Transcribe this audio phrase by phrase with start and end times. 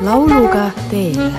[0.00, 1.32] lauluga teele.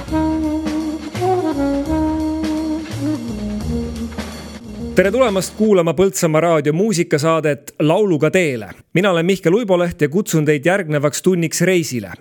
[4.96, 8.70] tere tulemast kuulama Põltsamaa raadio muusikasaadet Lauluga teele.
[8.94, 12.12] mina olen Mihkel Uiboleht ja kutsun teid järgnevaks tunniks reisile.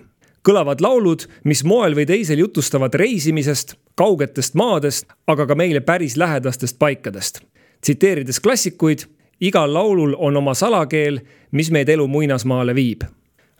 [0.49, 6.79] kõlavad laulud, mis moel või teisel jutustavad reisimisest, kaugetest maadest, aga ka meile päris lähedastest
[6.79, 7.41] paikadest.
[7.81, 8.99] tsiteerides klassikuid,
[9.41, 11.19] igal laulul on oma salakeel,
[11.51, 13.16] mis meid elu muinasmaale viib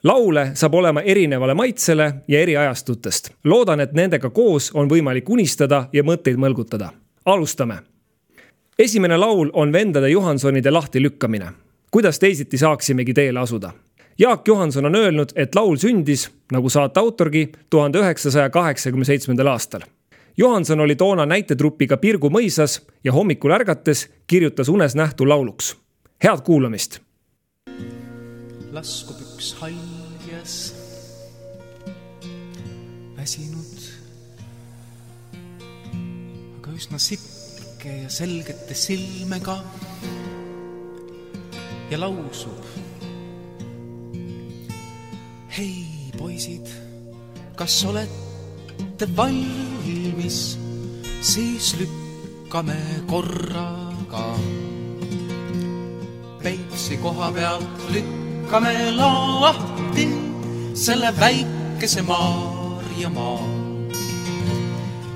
[0.07, 3.29] laule saab olema erinevale maitsele ja eri ajastutest.
[3.43, 6.89] loodan, et nendega koos on võimalik unistada ja mõtteid mõlgutada.
[7.25, 7.77] alustame.
[8.79, 11.51] esimene laul on vendade Johansonide lahtilükkamine.
[11.91, 13.71] kuidas teisiti saaksimegi teele asuda?
[14.19, 19.81] Jaak Johanson on öelnud, et laul sündis, nagu saate autorgi, tuhande üheksasaja kaheksakümne seitsmendal aastal.
[20.37, 25.77] Johanson oli toona näitetrupiga Pirgu mõisas ja hommikul ärgates kirjutas unes nähtu lauluks.
[26.23, 26.99] head kuulamist.
[28.71, 29.55] laskub üks
[30.47, 30.73] haljas
[33.17, 33.79] väsinud,
[36.59, 39.57] aga üsna sipke ja selgete silmega
[41.91, 42.63] ja lausub.
[45.57, 46.69] hei, poisid,
[47.57, 50.57] kas olete valmis,
[51.21, 52.77] siis lükkame
[53.09, 54.27] korraga
[56.43, 60.26] Peipsi koha pealt lükkame lahti
[60.77, 63.41] selle väikese Maarjamaa.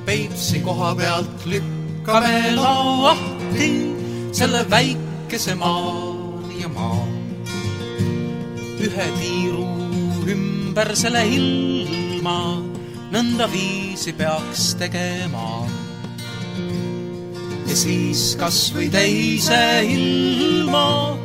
[0.06, 3.70] Peipsi koha pealt lükkame lahti
[4.32, 7.08] selle väikese Maarjamaa.
[8.82, 9.68] ühe tiiru
[10.34, 12.58] ümber selle ilma
[13.14, 15.68] nõndaviisi peaks tegema.
[17.68, 21.18] ja siis kas või teise ilma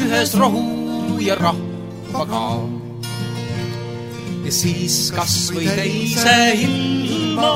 [0.00, 2.81] ühes rohus ja rahvaga.
[4.52, 7.52] Siis kasvõi teise ilma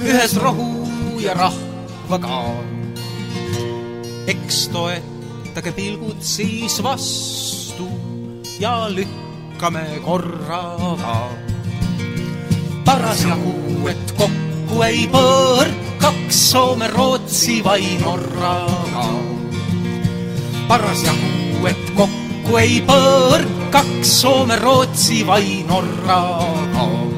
[0.00, 2.40] ühes rohu ja rahvaga.
[4.32, 7.88] eks toetage pilgud siis vastu
[8.60, 11.28] ja lükkame korraga.
[12.84, 19.08] parasjagu, et kokku ei põrkaks Soome, Rootsi vai Norraga.
[20.68, 23.63] parasjagu, et kokku ei põrkaks
[24.02, 27.13] Soome, Rootsi vai Norraga.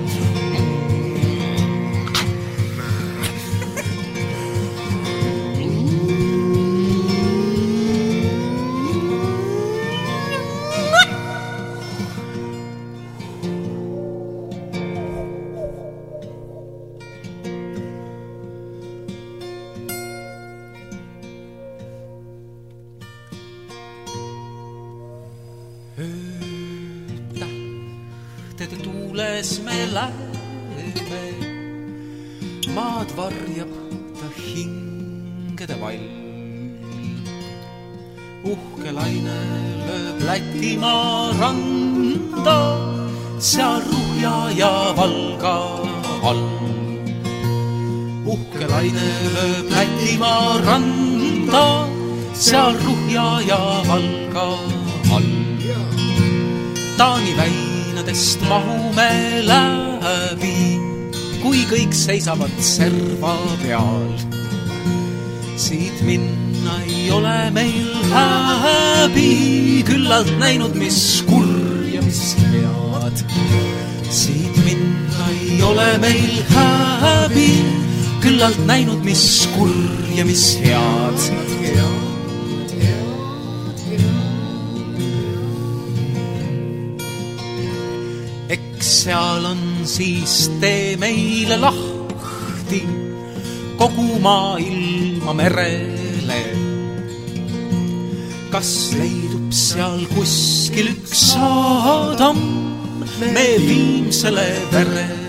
[48.26, 51.66] Uhke laine lööb Lätimaa randa,
[52.34, 54.48] seal Ruhja ja Valga
[55.16, 55.30] all.
[56.96, 59.10] Taani väinadest mahume
[59.44, 60.56] läbi,
[61.42, 64.08] kui kõik seisavad serva peal.
[65.56, 71.55] siit minna ei ole meil häbi, küllalt näinud, mis kurja,
[75.56, 77.50] ei ole meil häbi,
[78.20, 81.20] küllalt näinud, mis kurja, mis head.
[88.52, 92.82] eks seal on siis tee meile lahti
[93.80, 96.40] kogu maailma merele.
[98.52, 102.42] kas leidub seal kuskil üks saadamm
[103.34, 105.25] me viimsele verele?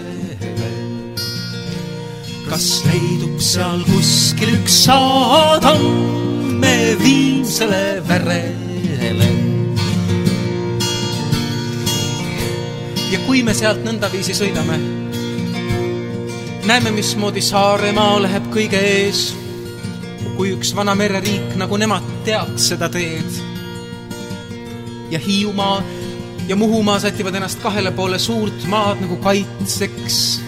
[2.50, 5.84] Kas leidub seal kuskil üks saadamm
[6.62, 9.30] me viimsele verele?
[13.12, 14.78] ja kui me sealt nõndaviisi sõidame,
[16.68, 19.30] näeme, mismoodi Saaremaa läheb kõige ees,
[20.36, 23.40] kui üks vana mereriik, nagu nemad teaks seda teed.
[25.12, 25.80] ja Hiiumaa
[26.48, 30.47] ja Muhumaa sätivad ennast kahele poole suurt maad nagu kaitseks.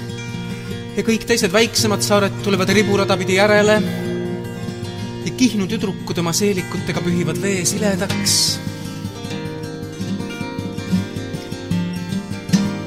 [1.00, 3.78] Ja kõik teised väiksemad saared tulevad riburada pidi järele.
[5.26, 8.60] ja Kihnu tüdrukud oma seelikutega pühivad vee siledaks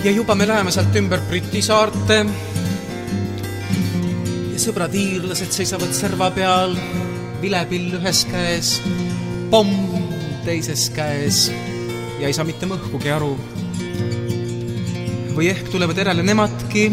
[0.04, 2.18] ja juba me läheme sealt ümber Briti saarte.
[4.52, 6.76] ja sõbrad iirlased seisavad serva peal,
[7.40, 8.74] vilepill ühes käes,
[9.50, 10.04] pomm
[10.44, 11.46] teises käes
[12.20, 13.32] ja ei saa mitte mõhkugi aru.
[15.32, 16.90] või ehk tulevad järele nemadki.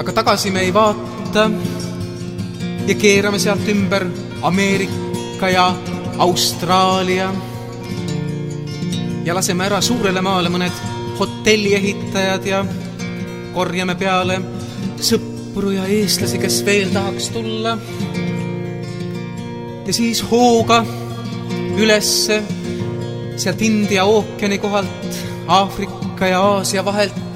[0.00, 1.50] Aga tagasi me ei vaata
[2.88, 4.06] ja keerame sealt ümber
[4.42, 5.74] Ameerika ja
[6.18, 7.28] Austraalia.
[9.24, 10.80] ja laseme ära suurele maale mõned
[11.18, 12.64] hotelliehitajad ja
[13.52, 14.40] korjame peale
[15.04, 17.76] sõpru ja eestlasi, kes veel tahaks tulla.
[19.86, 20.80] ja siis hooga
[21.76, 22.42] ülesse
[23.36, 27.29] sealt India ookeani kohalt, Aafrika ja Aasia vahelt.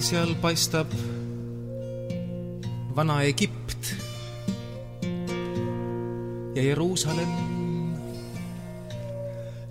[0.00, 0.92] Seal paistab
[2.96, 3.90] vana Egipt
[6.54, 7.94] ja Jeruusalemm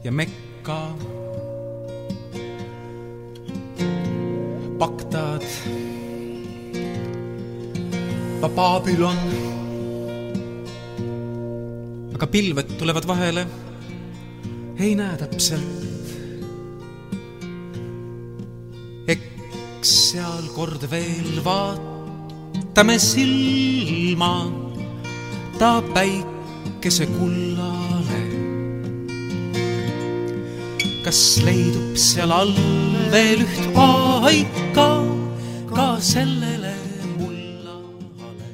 [0.04, 0.80] ja Mekka,
[4.80, 5.44] Bagdad,
[8.56, 9.20] Babylon.
[12.16, 13.48] aga pilved tulevad vahele,
[14.80, 15.89] ei näe täpselt.
[20.10, 24.34] Seal kord veel vaatame silma,
[25.60, 26.40] ta päike
[26.80, 28.22] päikesekullale.
[31.04, 32.56] kas leidub seal all
[33.12, 34.88] veel üht paika
[35.70, 36.74] ka sellele
[37.20, 38.50] mullale?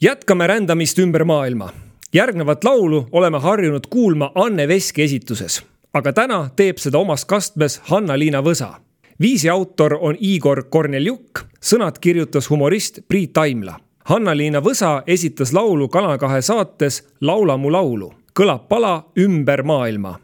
[0.00, 1.72] jätkame rändamist ümber maailma.
[2.12, 5.62] järgnevat laulu oleme harjunud kuulma Anne Veski esituses,
[5.94, 8.83] aga täna teeb seda omas kastmes Hanna-Liina Võsa
[9.20, 16.18] viisi autor on Igor Korneljuk, sõnad kirjutas humorist Priit Taimla Hanna-Liina Võsa esitas laulu Kanal
[16.20, 18.12] kahe saates Laula mu laulu.
[18.34, 20.18] kõlab pala Ümber maailma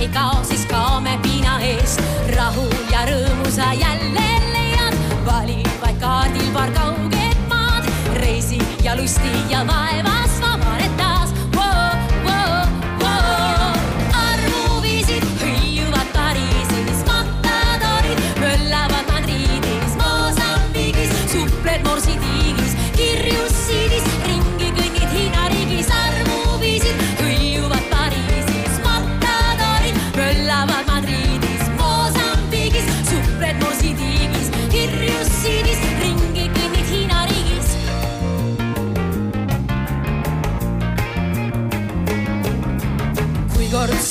[0.00, 2.00] ei kao, siis kaome piina eest.
[2.36, 7.90] rahu ja rõõmu sa jälle leiad, vali vaid kaardil paar kauget maad,
[8.22, 10.19] reisi ja lusti ja vaevas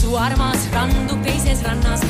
[0.10, 2.02] su armas randub teises rannas,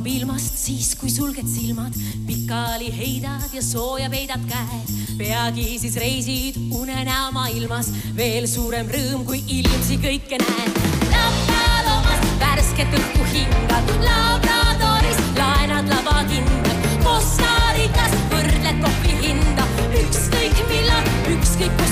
[0.00, 1.92] kaob ilmast siis, kui sulged silmad,
[2.24, 4.92] pikali heidad ja sooja peidad käed.
[5.18, 10.80] peagi siis reisid unenäo maailmas, veel suurem rõõm, kui ilmsi kõike näed.
[11.12, 19.68] lapaloomas värsket õhku hingad, Labradoris laenad labakindad, Costa Ricas võrdled kohvi hinda,
[20.00, 21.89] ükskõik millal, ükskõik kus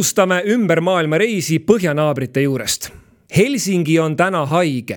[0.00, 2.86] alustame ümber maailma reisi põhjanaabrite juurest.
[3.36, 4.96] Helsingi on täna haige,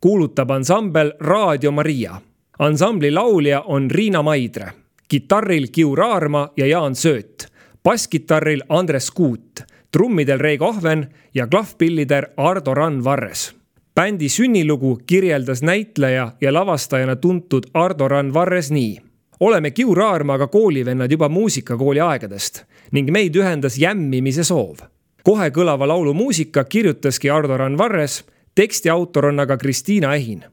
[0.00, 2.20] kuulutab ansambel Raadio Maria.
[2.58, 4.68] ansambli laulja on Riina Maidre,
[5.08, 7.48] kitarril Kiu Raarma ja Jaan Sööt,
[7.84, 13.54] basskitarril Andres Kuut, trummidel Reigo Ahven ja klahvpillider Ardo Randvarres
[13.94, 19.00] bändi sünnilugu kirjeldas näitleja ja lavastajana tuntud Ardo Randvarres nii.
[19.40, 24.86] oleme Kiu Raarmaga koolivennad juba muusikakooli aegadest ning meid ühendas jämmimise soov.
[25.24, 28.24] kohe kõlava laulu muusika kirjutaski Ardo Randvarres,
[28.54, 30.44] teksti autor on aga Kristiina Ehin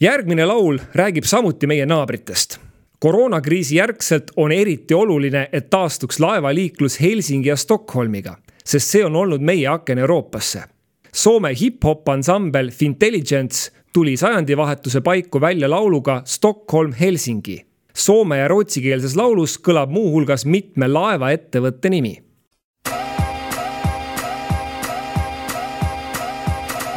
[0.00, 2.58] järgmine laul räägib samuti meie naabritest.
[2.98, 9.40] koroonakriisi järgselt on eriti oluline, et taastuks laevaliiklus Helsingi ja Stockholmiga, sest see on olnud
[9.40, 10.62] meie aken Euroopasse.
[11.14, 17.66] Soome hip-hop ansambel Fintelligence tuli sajandivahetuse paiku välja lauluga Stockholm Helsingi.
[17.94, 22.28] Soome ja rootsikeelses laulus kõlab muuhulgas mitme laevaettevõtte nimi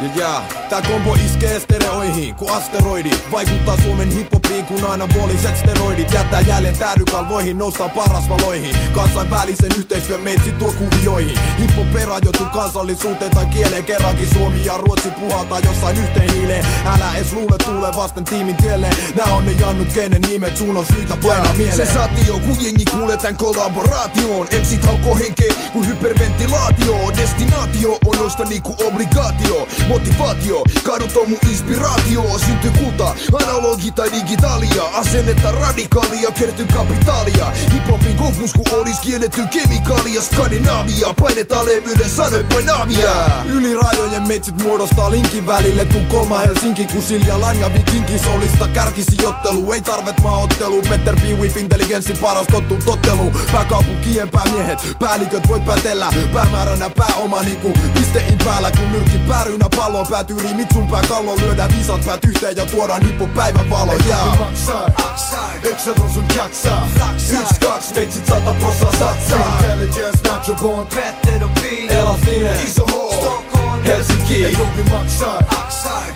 [0.02, 6.12] Ja jää, tää kombo iskee stereoihin kun asteroidi Vaikuttaa Suomen hiphopiin kun aina puoliset steroidit.
[6.12, 11.38] Jättää jäljen tähdykalvoihin, noustaan parasvaloihin Kansainvälisen yhteistyön meitsi tuo kuvioihin.
[11.58, 13.84] Hippo perajoitu kansallisuuteen tai kieleen.
[13.84, 16.66] Kerrankin Suomi ja Ruotsi puhaltaa jossain yhteen hiileen.
[16.86, 18.90] Älä edes luule tuule vasten tiimin tielle.
[19.16, 21.76] Nää on ne jannut kenen nimet, sun on syytä painaa mieleen.
[21.76, 24.46] Sensaatio kun jengi kuulee tän kollaboraation.
[24.46, 27.12] MC alkoi henkeä kun hyperventilaatio.
[27.16, 29.68] Destinaatio on noista niinku obligaatio.
[29.88, 34.84] Motivaatio Kadut on mun inspiraatio Syntyy kulta, analogi tai digitaalia.
[34.94, 37.50] Asennetta radikaalia, kertyy kapitaalia.
[37.72, 40.22] Hiphopin konfus kun olis kielletty kemikaalia.
[40.22, 43.10] Skandinavia, painetaan levyyden sanoin painavia
[43.44, 45.84] Yli rajojen metsit muodostaa linkin välille.
[45.84, 51.40] Tukholma, Helsinki, kun Silja, Lanja, Vikinki Solista kärkisijottelu, ei tarvet maaottelu P.
[51.40, 53.32] with intelligenssi paras tottu tottelu.
[53.52, 56.12] Pääkaupunkien päämiehet, päälliköt voi päätellä.
[56.34, 61.70] Päämääränä pääoma niinku pistein päällä Kun nyrkki päärynä palloon päätyy Eli mitsun pää kallo lyödään
[61.76, 62.66] viisat päät yhteen ja.
[62.66, 64.38] Tuodaan hippo päivän valo yeah.
[64.38, 66.88] maksaa Yksät on sun jaksaa
[67.32, 70.86] Yks, kaks, meitsit sata prosaa satsaa Intelligence, Nacho Bond.
[70.94, 73.42] Petter och bil Elasinen Iso H
[73.86, 74.44] Helsinki.
[74.44, 75.42] Ei Jopi maksaa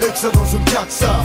[0.01, 1.25] Yksät on sun jaksaa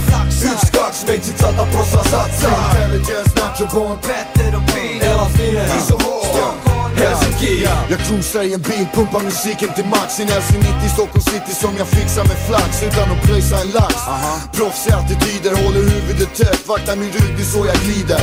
[0.52, 4.00] Yks, kaks, meitsit sata prosaa satsaa Intelligence, Nacho Bond.
[4.08, 6.71] Petter och bil Elasinen Iso H
[7.02, 7.68] Helsinki.
[7.90, 10.20] Jag cruisar i en bil, pumpar musiken till max.
[10.20, 12.84] I Nelson 90 Stockholm city som jag fixar med flax.
[12.88, 13.96] Utan att pröjsa en lax.
[14.58, 18.22] Proffsiga attityder, håller huvudet tätt Vaktar min rygg, det är så jag glider.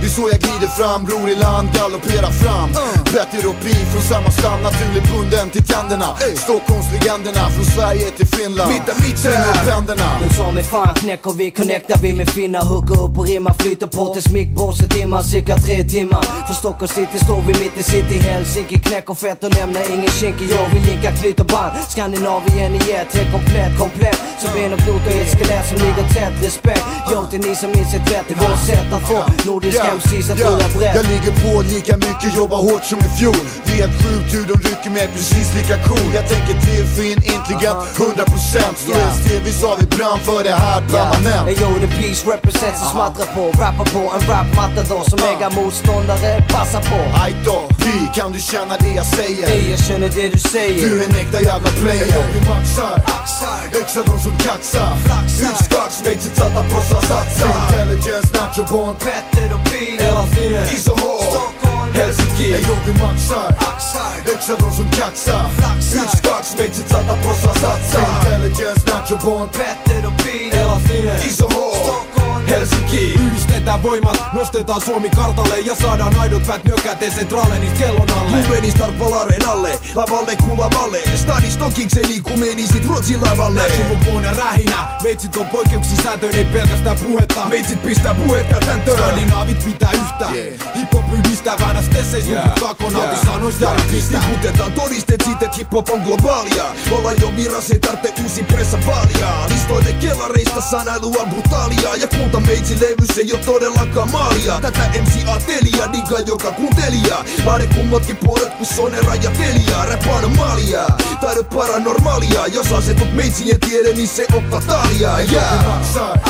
[0.00, 2.68] Det är så jag glider fram, bror i land, galopperar fram.
[3.16, 6.08] Rätt europi från samma stam, naturligt bunden till tänderna.
[6.46, 8.68] Stockholmslegenderna, från Sverige till Finland.
[8.72, 11.96] Mitt är mitt upp händerna Men som mig fan knäcker vi, connectar.
[12.02, 16.22] Vi med finnar Hugger upp och rimmar, flyter på tills mickbåset timmar Cirka tre timmar.
[16.46, 20.44] För Stockholm city står vi mitt i city Helsinki knäcker fett och nämner ingen kinky.
[20.56, 21.72] Jag vill lika knyter band.
[21.88, 24.18] Skandinavien i ett, helt komplett, komplett.
[24.40, 26.34] Som ben och blod och ett skelett som ligger tätt.
[26.42, 29.18] Respekt, yo till ni som minns ett vett Det vårt sätt att få
[29.50, 30.94] nordisk MCs att rulla brett.
[30.98, 33.42] Jag ligger på lika mycket, jobbar hårt som i fjol.
[33.64, 36.08] Helt sjukt hur de rycker mig precis lika cool.
[36.14, 39.00] Jag tänker till, fin, intelligent, 100% Står Ja.
[39.04, 41.44] helst till, vi sa vi brann för det här permanent.
[41.48, 43.44] Hey yo, the peace represents och smattrar på.
[43.62, 46.98] Rappar på en rap-matador som äger motståndare Passa på.
[47.24, 49.48] Aj då, vi, kan du känna det jag säger?
[49.50, 50.88] Ey, jag känner det du säger.
[50.88, 52.06] Du är en äkta jävla player.
[52.16, 54.96] Jag vi maxar, axar, växlar de som kaxar.
[55.04, 60.66] Flaxar, utskaks, växer trötta på att satsa Intelligence, nacho, barn, Petter och Pil Ella Fine,
[60.68, 62.52] Tisohov, Stockholm, Helsinki.
[62.52, 65.44] Ey, jag vi maxar, axar, växlar de som kaxar.
[65.58, 71.14] Flaxar, utskaks, växer trötta på att satsa Intelligence, nacho, barn, Petter och Pil Ella Fine,
[71.22, 72.17] Tisohov, Stockholm.
[72.48, 73.14] Helsinki.
[73.26, 78.42] Yhdistetään voimat, nostetaan Suomi kartalle Ja saadaan aidot päät nyökäteen sentraaleenis kellon alle.
[78.42, 83.62] Lumeni startvalareen alle, lavalle kulavalle Stadis tokikseni kun menisit Ruotsin lavalle.
[83.76, 87.46] Sukupuonen rähinä Meitsit on poikkeuksia sääntöön, ei pelkästään puhetta.
[87.48, 90.28] Meitsit pistää puhetta täntöön Skandinaavit pitää yhtä.
[90.76, 92.54] Hip-hop yhdistää väänä stesseis yeah.
[92.54, 93.24] kakona yeah.
[93.24, 96.64] sanois järkistä Tiputetaan todisteet siitä, että hip-hop on globaalia.
[96.92, 99.48] Olla jo miras, ei tarvitse uusi pressa vaalia.
[99.48, 101.94] Listoille kellareista sanailua on brutaalia.
[101.94, 104.60] Ja kulta meitsi levys ei oo todellakaan maalia.
[104.60, 110.86] Tätä MC Atelia, diga joka kuuntelija Laade kummatkin puolet kun sonera ja telia Rap maalia,
[111.20, 112.46] taidot paranormaalia.
[112.46, 116.28] Jos asetut meitsien tiede, niin se on fataalia yeah.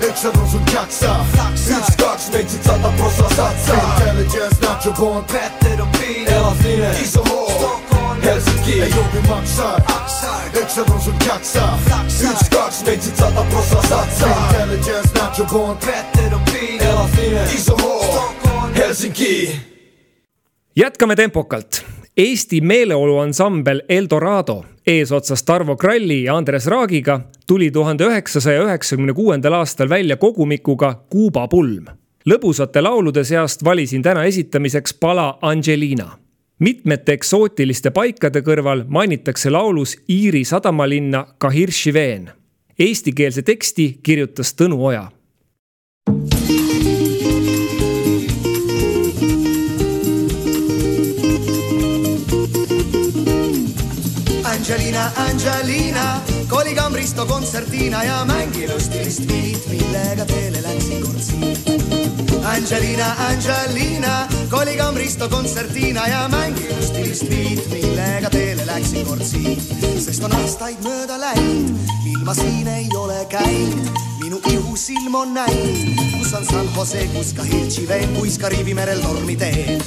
[0.00, 1.26] Yksät on sun jaksaa.
[1.78, 3.98] Yks, kaks, meitsit sata prosaa satsaa.
[3.98, 7.87] Intelligence, Nacho Bond, Petter och bil Elasinen Iso H
[8.22, 8.80] Helsinki.
[8.82, 9.76] Ei Jopi maksaa
[10.62, 11.78] Yksät on sun jaksaa
[12.30, 18.34] Yks, kaks, meitsit sata prosaa satsaa Intelligence, Nacho Bond, Petter och bil Elasinen Iso H
[18.76, 19.56] Helsinki.
[20.76, 21.84] Jätkame tempokalt.
[22.16, 29.88] Eesti meeleoluansambel Eldorado eesotsas Tarvo Kralli ja Andres Raagiga tuli tuhande üheksasaja üheksakümne kuuendal aastal
[29.88, 31.84] välja kogumikuga Kuuba pulm.
[32.28, 36.18] lõbusate laulude seast valisin täna esitamiseks pala Angelina.
[36.58, 42.30] Mitmete eksootiliste paikade kõrval mainitakse laulus Iiri sadamalinna Kahiršiveen.
[42.78, 45.08] Eestikeelse teksti kirjutas Tõnu Oja
[54.68, 61.87] Angelina, Angelina, koligambristo kontsertina ja mängi lustilist viit, millega teele läksin kord siit.
[62.48, 69.60] Angelina, Angelina, koligambristo kontsertina ja mängi lustilist viit, millega teele läksin kord siit.
[70.00, 76.00] sest on aastaid mööda läinud, mil ma siin ei ole käinud, minu ihusilm on näinud,
[76.16, 79.84] kus on San Jose, kus ka Hirtšiveen, kus Kariibi merel tormi teeb.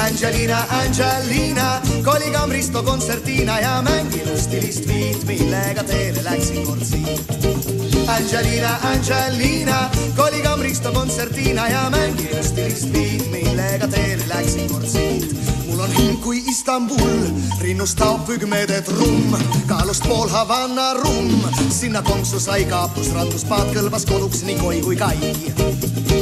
[0.00, 1.68] Angelina, Angelina,
[2.04, 7.85] koligambristo kontsertina ja mängi lustilist viit, millega teele läksin kord siit.
[8.08, 15.34] Angelina, Angelina, koligambristo kontsertina ja mängi lustilist viit, millega teele läksin kord siit.
[15.66, 17.26] mul on hing kui Istanbul,
[17.60, 19.34] rinnust taob pügmede trumm,
[19.66, 25.18] kaalust pool Havana rumm, sinna konksu sai kaapus, ratuspaat kõlbas koduks nii koi kui kai.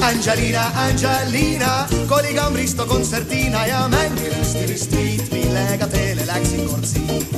[0.01, 7.35] Angelina, Angelina, koligambristo kontsertina ja mängi lustilist viit, millega teele läksin kord siit.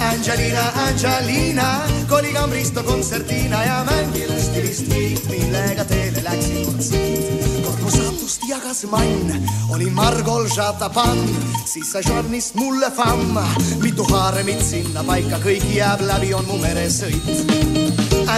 [0.00, 7.44] Angelina, Angelina, koligambristo kontsertina ja mängi lustilist viit, millega teele läksin kord siit.
[7.64, 11.20] kord mu satust jagas mann, olin Margol Žatapan,
[11.64, 13.36] siis sai Žarnist mulle famm,
[13.82, 17.28] mitu haaremit sinna paika, kõik jääb läbi, on mu meresõit.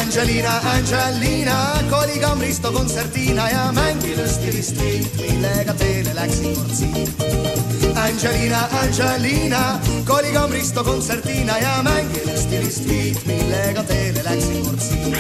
[0.00, 7.65] Angelina, Angelina, koligambristo kontsertina ja mängi lustilist viit, millega teele läksin kord siit.
[7.96, 15.16] Angelina, Angelina, koliga Risto kontsertina ja mängin stilist viit, millega teele läksin kord siit.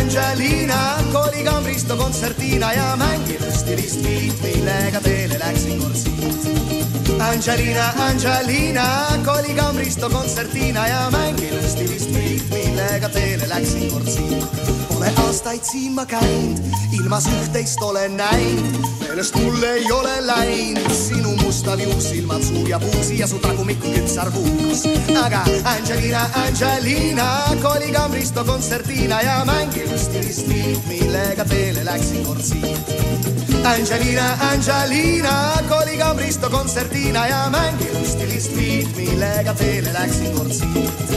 [0.00, 7.20] Angelina, koliga Risto kontsertina ja mängin stilist viit, millega teele läksin kord siit.
[7.20, 8.86] Angelina, Angelina,
[9.24, 14.44] koliga Risto kontsertina ja mängin stilist viit, millega teele läksin kord siit.
[14.88, 16.64] Pole aastaid siin ma käinud,
[16.96, 23.18] ilmas üht-teist olen näinud, meelest mul ei ole läinud sinu mustal juuksilmad suur ja puusi
[23.18, 24.84] ja su tagumiku küpsar puus.
[25.24, 27.26] aga Angelina, Angelina,
[27.62, 32.94] koliga Risto kontsertina ja mängin stilist viit, millega teele läksin kord siit.
[33.64, 35.34] Angelina, Angelina,
[35.68, 41.10] koliga Risto kontsertina ja mängin stilist viit, millega teele läksin kord siit.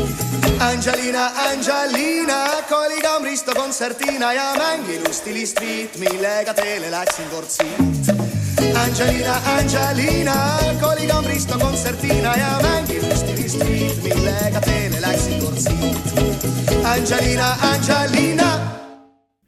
[0.60, 8.33] Angelina, Angelina, koliga Risto kontsertina ja mängin stilist viit, millega teele läksin kord siit.
[8.72, 10.36] Angelina, Angelina,
[10.82, 16.14] koliga Risto kontsertina ja mängin stilist viit, millega teele läksin kord siit.
[16.84, 18.50] Angelina, Angelina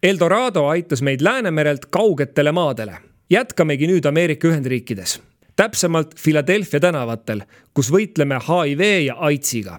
[0.03, 2.97] Eldorado aitas meid Läänemerelt kaugetele maadele.
[3.29, 5.19] jätkamegi nüüd Ameerika Ühendriikides,
[5.55, 7.41] täpsemalt Philadelphia tänavatel,
[7.73, 9.77] kus võitleme HIV ja AIDSiga.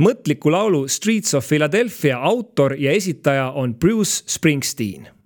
[0.00, 5.19] mõtliku laulu Streets of Philadelphia autor ja esitaja on Bruce Springsteen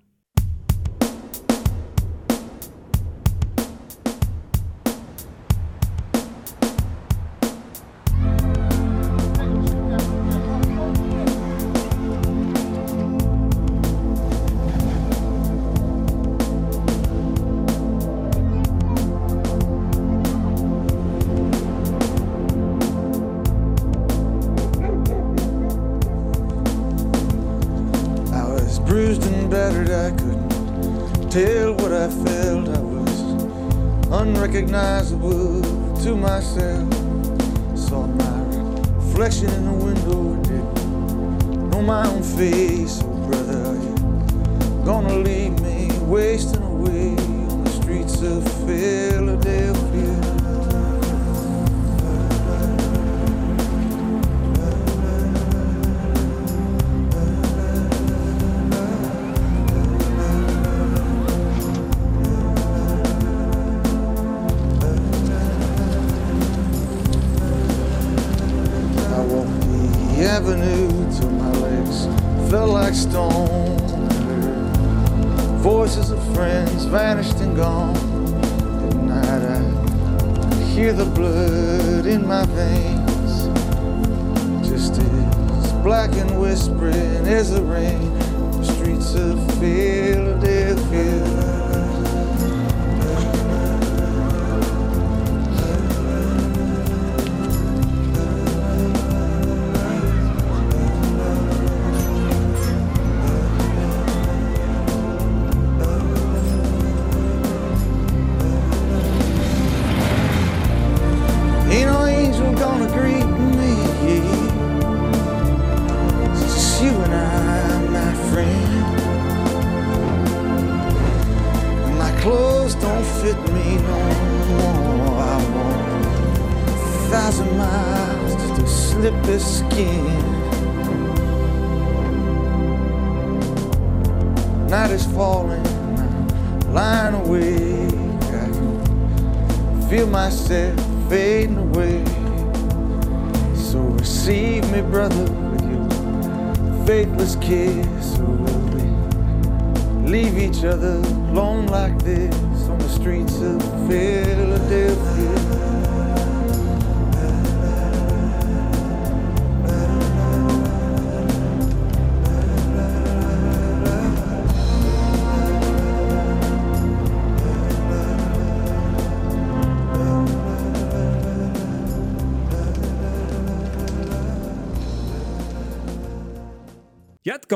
[86.11, 88.13] and whispering as the rain.
[88.59, 91.34] The streets of Philadelphia.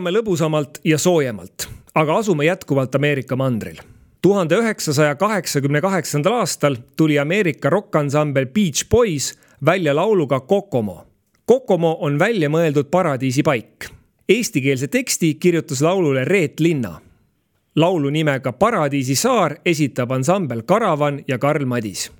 [0.09, 3.77] Jätkame lõbusamalt ja soojemalt, aga asume jätkuvalt Ameerika mandril.
[4.21, 11.05] tuhande üheksasaja kaheksakümne kaheksandal aastal tuli Ameerika rokkansambel Beach Boys välja lauluga Kokomo.
[11.45, 13.89] Kokomo on väljamõeldud paradiisipaik.
[14.29, 17.01] Eestikeelse teksti kirjutas laulule Reet Linna.
[17.75, 22.11] laulu nimega Paradiisi saar esitab ansambel Karavan ja Karl Madis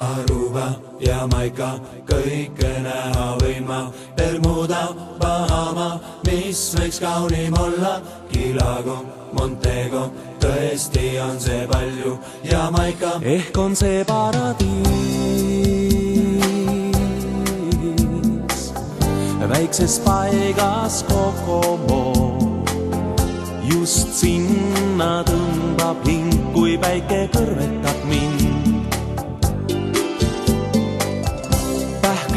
[0.00, 1.78] Aruba, Jamaica,
[2.08, 3.92] kõike näha võin ma.
[4.16, 4.88] Bermuda,
[5.20, 8.00] Bahama, mis võiks kaunim olla.
[8.32, 8.98] Kilago,
[9.32, 12.18] Montego, tõesti on see palju.
[12.44, 15.12] Jamaica ehk on see paradiis.
[19.52, 22.14] väikses paigas Kokomo,
[23.68, 27.81] just sinna tõmbab hing, kui päike kõrvetab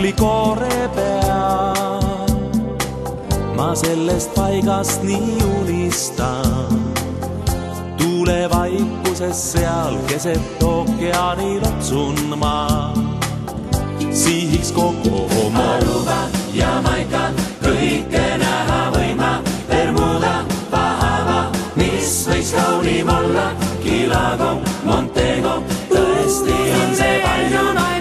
[0.06, 2.30] pähklikoore peal.
[3.56, 6.84] ma sellest paigast nii unistan.
[7.98, 12.94] tuulevaikuses seal keset ookeani loksun ma.
[14.12, 15.74] sihiks kogu oma.
[15.74, 16.20] Aruba,
[16.54, 17.32] Jamaica,
[17.64, 19.42] kõike näha võin ma.
[19.70, 23.52] Bermuda, Bahama, mis võiks kaunim olla.
[23.84, 27.56] Kilago, Montego, tõesti on see palju.
[27.56, 27.95] tundeist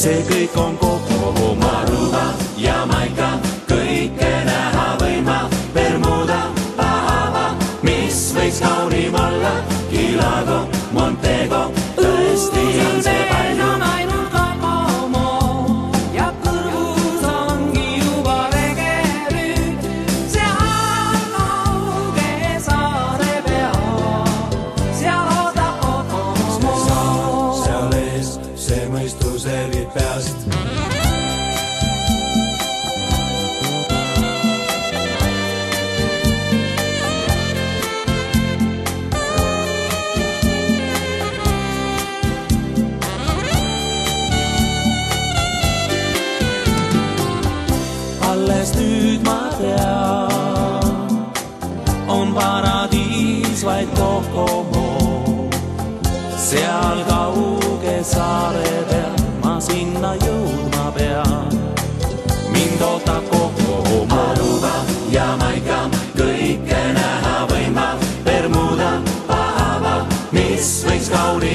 [0.00, 0.99] see kõik on kogu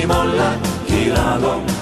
[0.05, 1.74] võiks kaunim olla.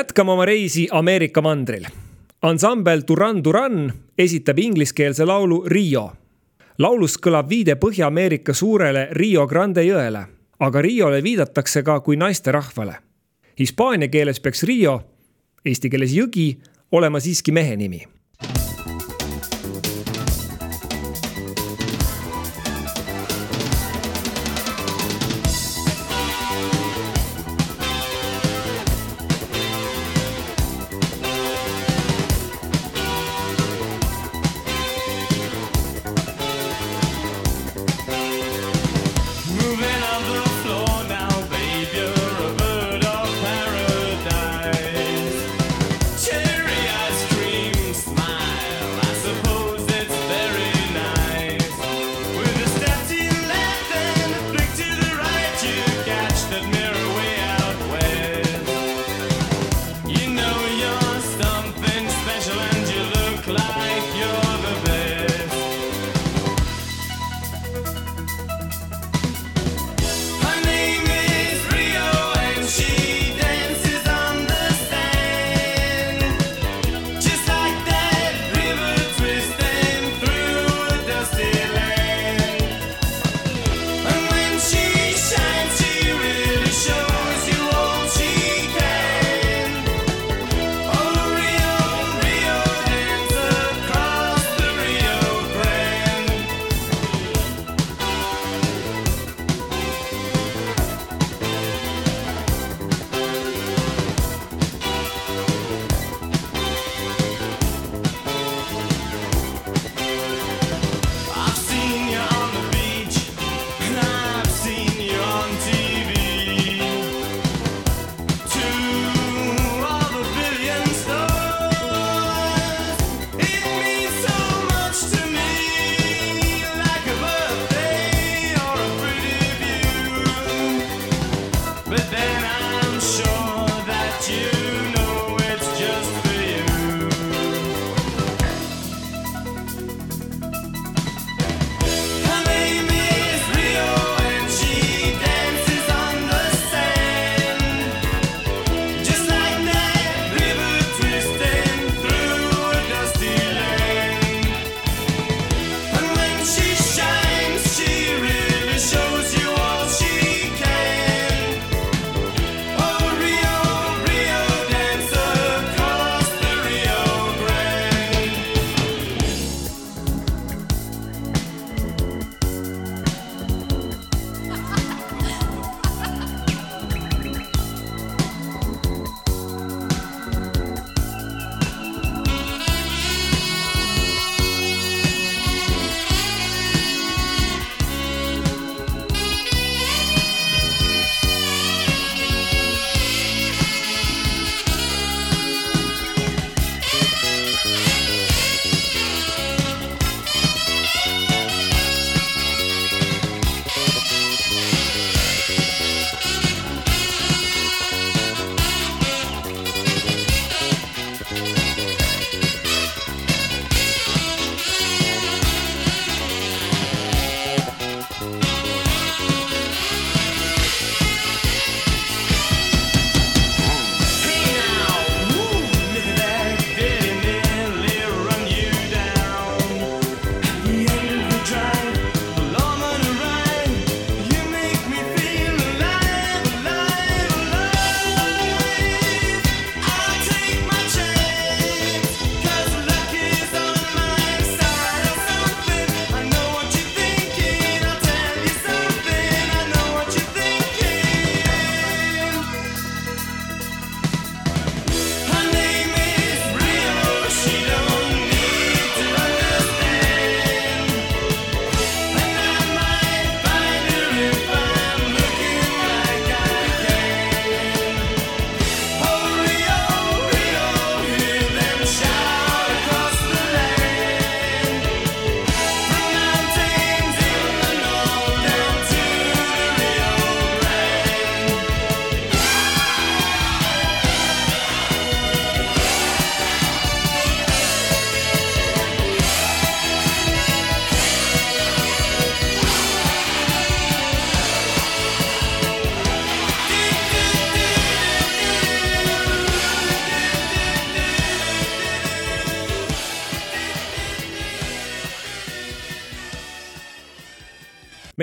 [0.00, 1.84] Jätkame oma reisi Ameerika mandril.
[2.42, 6.12] ansambel Duran Duran esitab ingliskeelse laulu Rio.
[6.78, 10.22] laulus kõlab viide Põhja-Ameerika suurele Rio Grande jõele,
[10.60, 12.94] aga Riole viidatakse ka kui naisterahvale.
[13.58, 15.02] Hispaania keeles peaks Rio,
[15.64, 16.56] eesti keeles jõgi,
[16.92, 18.06] olema siiski mehe nimi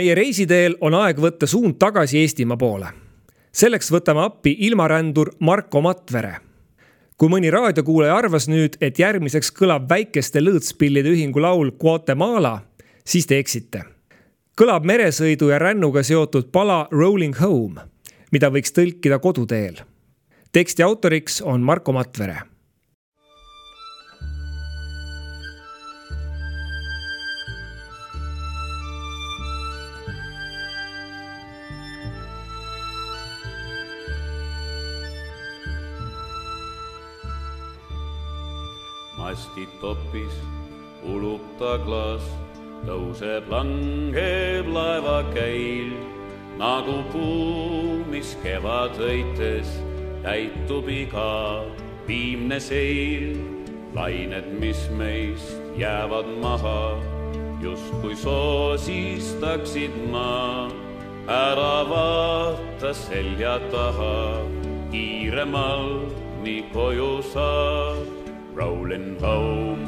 [0.07, 2.87] meie reisiteel on aeg võtta suund tagasi Eestimaa poole.
[3.51, 6.37] selleks võtame appi ilmarändur Marko Matvere.
[7.17, 12.61] kui mõni raadiokuulaja arvas nüüd, et järgmiseks kõlab väikeste lõõtspillide ühingu laul Guatemala,
[13.05, 13.83] siis te eksite.
[14.55, 17.81] kõlab meresõidu ja rännuga seotud pala Rolling Home,
[18.31, 19.75] mida võiks tõlkida koduteel.
[20.51, 22.56] teksti autoriks on Marko Matvere
[39.81, 40.35] topis,
[41.05, 42.25] ulub ta klaas,
[42.85, 45.93] tõuseb, langeb laeva käil
[46.57, 49.69] nagu puu, mis kevad õites
[50.25, 51.63] täitub iga
[52.07, 53.37] viimne seil.
[53.95, 56.99] lained, mis meist jäävad maha,
[57.63, 60.69] justkui soosistaksid maa.
[61.27, 64.43] ära vaata selja taha,
[64.91, 66.13] kiiremalt
[66.43, 68.26] nii koju saab
[68.57, 69.85] Rolling home,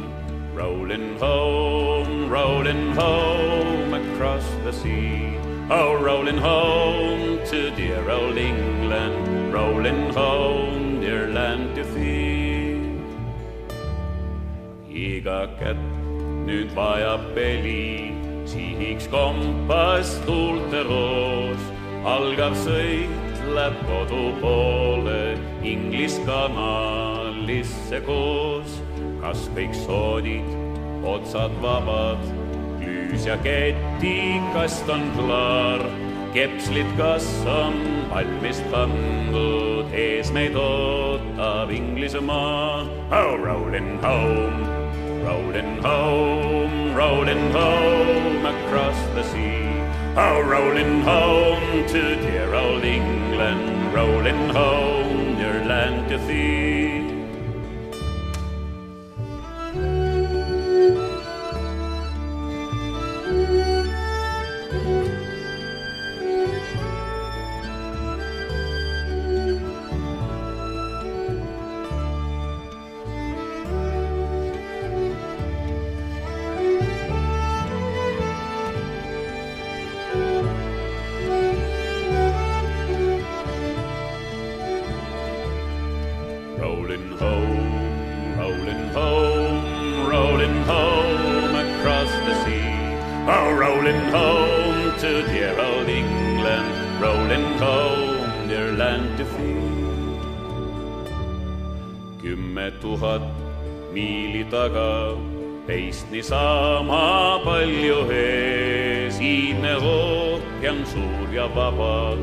[0.53, 5.39] rolling home, rolling home across the sea.
[5.71, 12.85] Oh, rolling home to dear old England, rolling home, dear land to feed.
[14.85, 15.81] iga kätt
[16.45, 18.13] nüüd vajab peli,
[18.45, 21.65] sihiks kompass tuulte roos,
[22.05, 25.23] algav sõit läheb kodu poole,
[25.65, 28.75] Inglise kanal pallisse koos,
[29.23, 30.45] kas kõik soodid,
[31.01, 32.21] otsad vabad,
[32.77, 35.81] lüüs ja ketikast on klaar,
[36.35, 37.73] kepslid kas on
[38.11, 42.85] valmis pandud, ees meid ootab Inglismaa.
[43.09, 44.61] Oh, rolling home,
[45.25, 49.73] rolling home, rolling home across the sea.
[50.13, 57.18] Oh, rolling home to dear old England, rolling home, your land to see.
[111.33, 112.17] Ja vaba,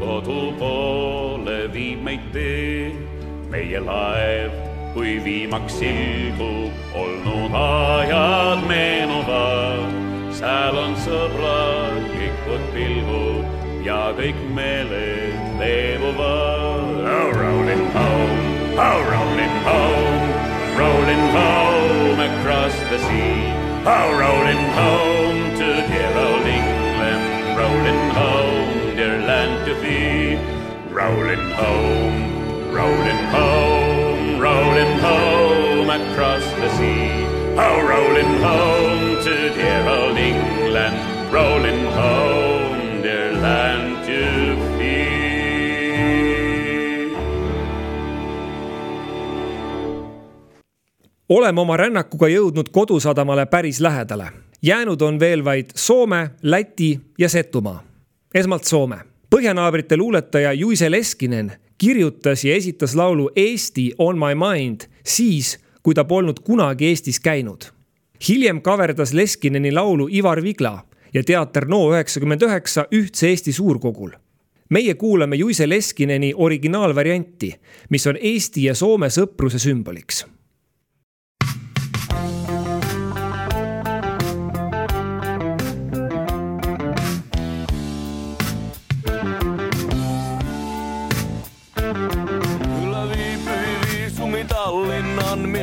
[0.00, 2.92] kodu poole viib meid tee.
[3.52, 4.52] meie laev,
[4.94, 9.92] kui viimaks ilgub, olnud ajad meenuvad,
[10.32, 17.04] seal on sõbralikud pilgud ja kõik meeled leebuvad.
[17.36, 18.40] Rolling home,
[19.12, 20.28] rolling home,
[20.80, 23.52] rolling home across the sea.
[23.84, 26.71] Oh, rolling home to dear old England,
[30.92, 37.24] Rolling home, rolling home, rolling home across the sea.
[37.56, 40.96] Oh, rolling home to dear old England,
[41.32, 45.08] rolling home, dear land to be.
[51.28, 54.32] oleme oma rännakuga jõudnud kodusadamale päris lähedale.
[54.62, 57.82] jäänud on veel vaid Soome, Läti ja Setumaa.
[58.34, 59.11] esmalt Soome.
[59.32, 66.04] Põhjanaabrite luuletaja Juise Leskinen kirjutas ja esitas laulu Eesti on my mind siis, kui ta
[66.04, 67.64] polnud kunagi Eestis käinud.
[68.28, 74.10] hiljem kaverdas Leskineni laulu Ivar Vigla ja teater NO99 Ühtse Eesti suurkogul
[74.68, 77.54] meie kuulame Juise Leskineni originaalvarianti,
[77.90, 80.26] mis on Eesti ja Soome sõpruse sümboliks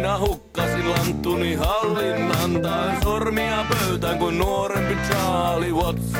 [0.10, 6.14] minä hukkasin lanttuni hallinnan tai sormia pöytään kuin nuorempi Charlie Watts.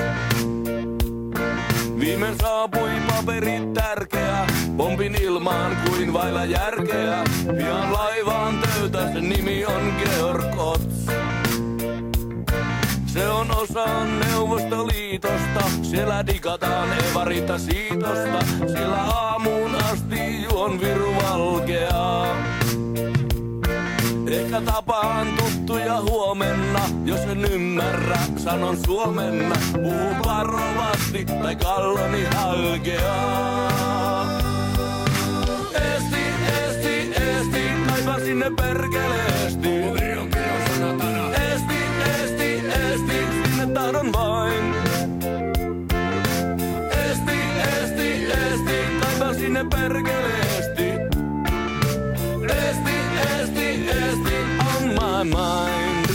[2.00, 7.24] Viimein saapui paperit tärkeä, pompin ilmaan kuin vailla järkeä.
[7.58, 11.06] Pian laivaan töytä, sen nimi on Georg Otts.
[13.06, 15.70] Se on osa Neuvostoliiton liitosta.
[15.82, 18.46] Siellä digataan evarita siitosta.
[18.68, 22.09] Siellä aamuun asti juon viru valkeaa.
[24.50, 29.56] Ehkä tapaan tuttuja huomenna, jos en ymmärrä, sanon suomenna.
[29.74, 33.70] Puhun varovasti tai kalloni halkeaa.
[35.74, 36.24] Esti,
[36.64, 39.70] esti, esti, kaipa sinne perkeleesti.
[41.54, 41.78] Esti,
[42.22, 44.76] esti, esti, sinne tahdon vain.
[46.92, 47.40] Esti,
[47.82, 50.59] esti, esti, kaipa sinne perkeleesti.
[55.20, 56.10] My mind.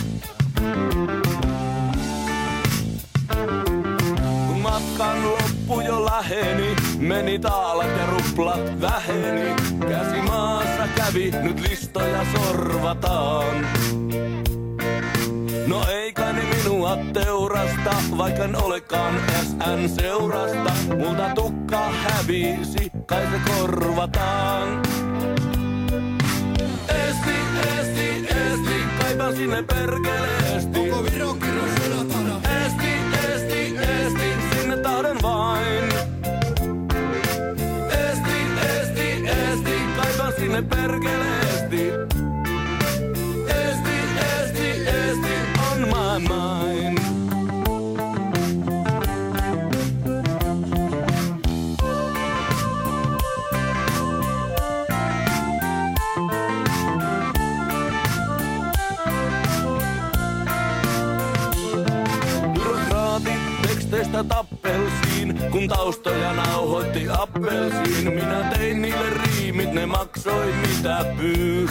[4.46, 9.54] Kun matkan loppu jo läheni, meni taalat ja ruplat väheni.
[9.88, 13.66] Käsi maassa kävi, nyt listoja sorvataan.
[15.66, 20.72] No ei kai minua teurasta, vaikka en olekaan SN seurasta.
[20.98, 24.82] Multa tukka hävisi, kai se korvataan.
[29.24, 30.90] Kaipan sinne perkeleesti.
[30.90, 31.36] Koko Viro
[32.64, 32.92] Esti,
[33.32, 35.84] esti, esti, sinne tahdon vain.
[37.90, 38.38] Esti,
[38.78, 41.33] esti, esti, kaipan sinne perkeleesti.
[64.14, 68.14] Teksteistä tappelsiin, kun taustoja nauhoitti appelsiin.
[68.14, 71.70] Minä tein niille riimit, ne maksoi mitä pyys.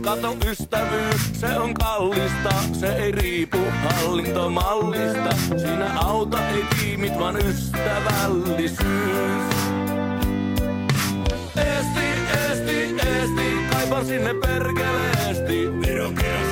[0.00, 5.36] Kato ystävyys, se on kallista, se ei riipu hallintomallista.
[5.56, 9.42] Siinä auta ei tiimit, vaan ystävällisyys.
[11.56, 12.06] Esti,
[12.50, 15.30] esti, esti, kaipan sinne perkeleesti.
[15.30, 16.51] Esti,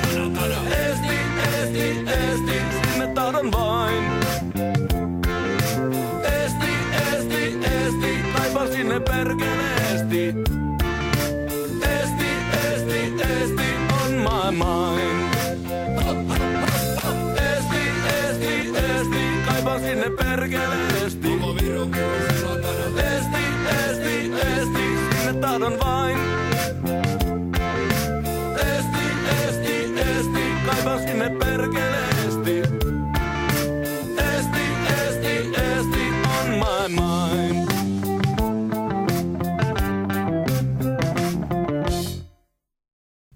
[3.41, 4.03] tahdon vain.
[6.23, 6.71] Esti,
[7.13, 10.27] esti, esti, kaipan sinne perkeleesti.
[11.81, 12.29] Esti,
[12.63, 13.69] esti, esti,
[14.03, 15.33] on my mind.
[17.37, 17.83] Esti,
[18.23, 21.31] esti, esti, kaipan sinne perkeleesti.
[22.97, 23.43] Esti,
[23.85, 26.20] esti, esti, sinne tahdon vain.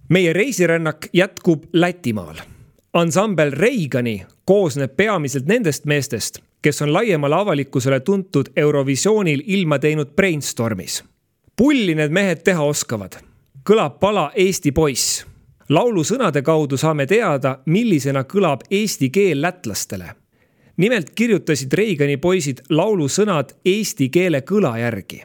[0.09, 2.35] Meie reisirännak jätkub Lätimaal.
[2.93, 11.03] ansambel Reigani koosneb peamiselt nendest meestest, kes on laiemale avalikkusele tuntud Eurovisioonil ilma teinud Brainstormis.
[11.55, 13.13] pulli need mehed teha oskavad.
[13.69, 15.25] kõlab pala Eesti poiss.
[15.69, 20.15] laulu sõnade kaudu saame teada, millisena kõlab eesti keel lätlastele.
[20.77, 25.23] nimelt kirjutasid Reigani poisid laulu sõnad eesti keele kõla järgi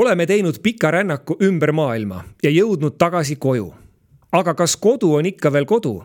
[0.00, 3.74] oleme teinud pika rännaku ümber maailma ja jõudnud tagasi koju.
[4.32, 6.02] aga kas kodu on ikka veel kodu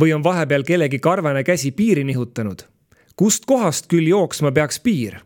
[0.00, 2.62] või on vahepeal kellegi karvane käsi piiri nihutanud?
[3.16, 5.20] kust kohast küll jooksma peaks piir?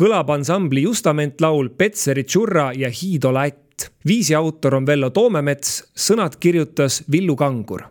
[0.00, 3.90] kõlab ansambli Justament laul Petseri Tšurra ja Hiido Lätt.
[4.06, 7.82] viisi autor on Vello Toomemets, sõnad kirjutas Villu Kangur.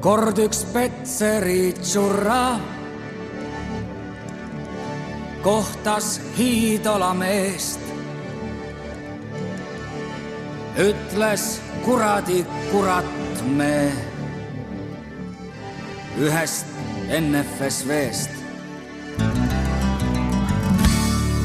[0.00, 2.81] kord üks Petseri Tšurra
[5.42, 7.80] kohtas Hiidola meest.
[10.78, 13.04] ütles kuradi kurat
[13.56, 13.92] me
[16.18, 16.66] ühest
[17.20, 18.30] NFSV-st.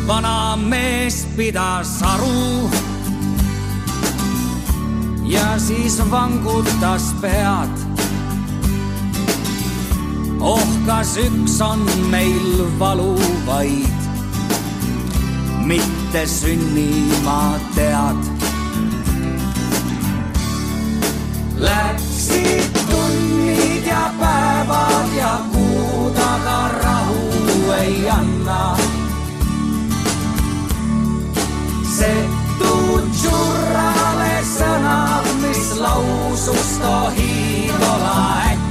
[0.08, 2.70] vana mees pidas aru
[5.26, 8.07] ja siis vangutas pead.
[10.42, 14.08] Oh, kas üks on meil valuvaid,
[15.66, 18.22] mitte sünnima tead.
[21.58, 28.78] Läksid tunnid ja päevad ja kuud, aga rahu ei anna.
[31.98, 38.18] setud tšurrale sõnad, mis lausus tohidola
[38.52, 38.67] ätt.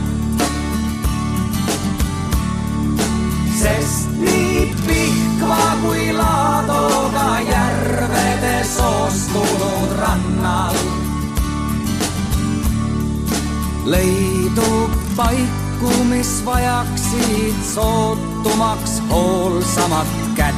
[3.66, 10.78] Sest nii Pihkva kui Laadoga järvede soostunud rannal
[13.86, 20.54] leidub paiku, mis vajaksid sootumaks hoolsamat kätt.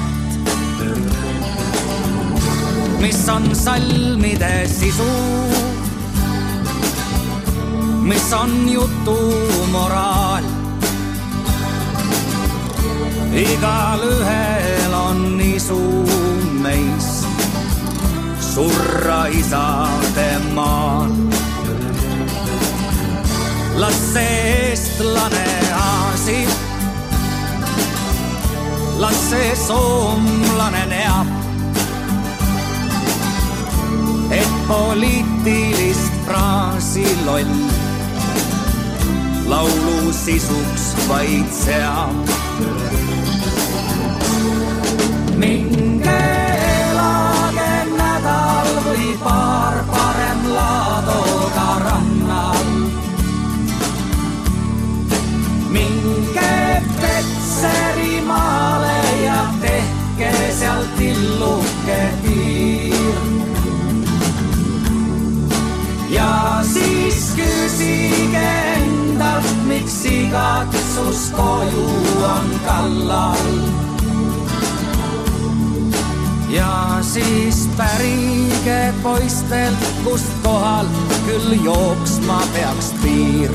[3.00, 5.10] mis on salmide sisu,
[8.02, 9.18] mis on jutu
[9.72, 10.57] moraal.
[13.38, 15.78] Igalühel on isu
[16.62, 17.08] meis
[18.52, 21.12] surra isade maal
[23.78, 26.50] las see eestlane aasib.
[28.98, 31.28] las see soomlane neab.
[34.40, 37.54] et poliitilist fraasi loll
[39.52, 42.37] laulu sisuks vaid seab.
[45.38, 46.20] Minge
[46.78, 52.66] elage nädal või paar parem Laadoga rannal
[55.70, 56.56] minge
[57.00, 63.20] Petserimaale ja tehke seal tilluke tiir.
[66.10, 66.32] ja
[66.74, 68.67] siis küsige
[69.38, 71.86] endalt, miks igatsus koju
[72.24, 73.48] on kallal.
[76.50, 80.88] ja siis pärige poistelt, kust kohalt
[81.26, 83.50] küll jooksma peaks piir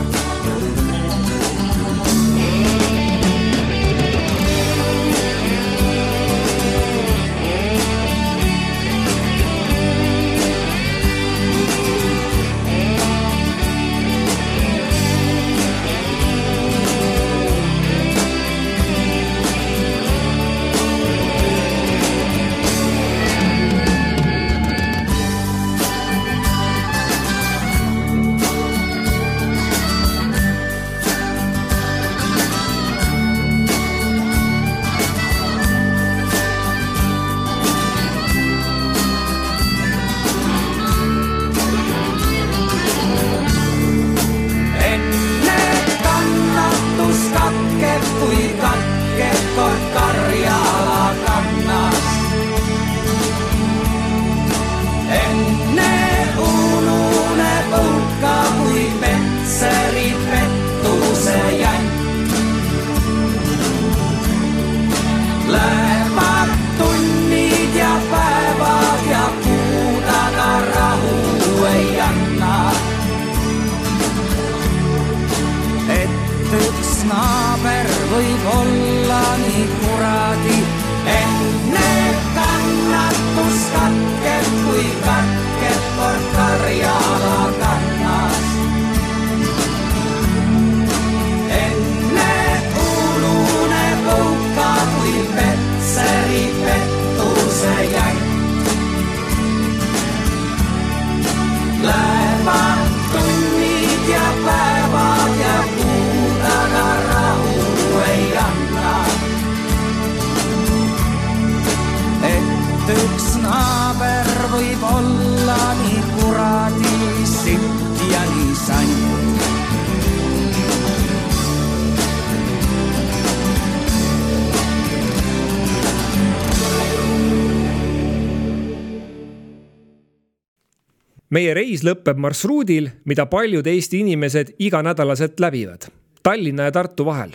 [131.34, 135.90] meie reis lõpeb marsruudil, mida paljud Eesti inimesed iganädalaselt läbivad
[136.24, 137.32] Tallinna ja Tartu vahel.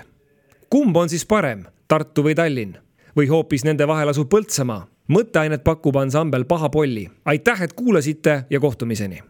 [0.70, 2.78] kumb on siis parem, Tartu või Tallinn
[3.16, 4.86] või hoopis nende vahel asub Põltsamaa?
[5.08, 7.10] mõtteainet pakub ansambel Paha Polli.
[7.24, 9.22] aitäh, et kuulasite ja kohtumiseni